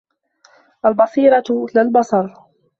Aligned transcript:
البصيرة.. 0.85 1.43
لا 1.75 1.81
البصر. 1.81 2.29